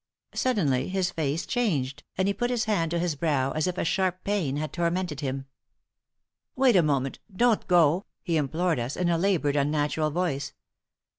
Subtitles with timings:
[0.33, 3.85] Suddenly his face changed, and he put his hand to his brow as if a
[3.85, 5.45] sharp pain had tormented him.
[6.55, 7.19] "Wait a moment!
[7.31, 10.53] Don't go!" he implored us, in a labored, unnatural voice.